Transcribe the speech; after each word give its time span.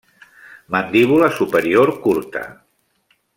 Mandíbula 0.75 1.29
superior 1.41 1.93
curta. 2.07 2.43